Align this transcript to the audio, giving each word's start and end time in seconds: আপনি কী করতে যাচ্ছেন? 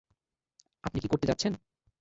আপনি 0.83 0.97
কী 0.99 1.07
করতে 1.07 1.25
যাচ্ছেন? 1.27 1.53